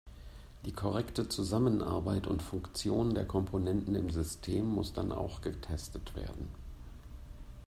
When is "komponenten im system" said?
3.27-4.65